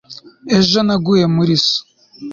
ejo 0.57 0.77
naguye 0.87 1.25
muri 1.35 1.53
so 1.65 1.77